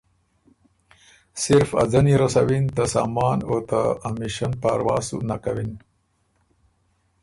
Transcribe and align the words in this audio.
صرف 1.43 1.69
ا 1.81 1.83
ځنی 1.91 2.15
رسَوِن 2.23 2.65
ته 2.75 2.83
سامان 2.93 3.37
او 3.49 3.55
ته 3.69 3.79
امیشن 4.07 4.51
پاروا 4.61 4.97
سُو 5.07 5.17
نک 5.27 5.39
کوِن۔ 5.43 5.71